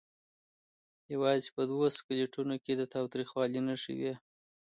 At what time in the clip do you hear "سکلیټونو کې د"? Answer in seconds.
1.97-2.83